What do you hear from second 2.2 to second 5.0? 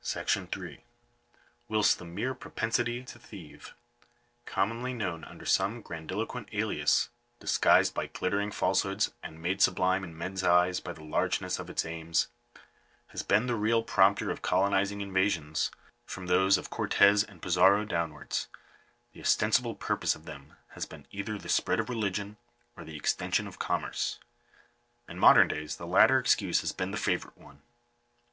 propensity to thieve,— commonly